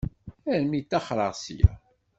[0.53, 1.69] Armi ṭṭaxreɣ ssya.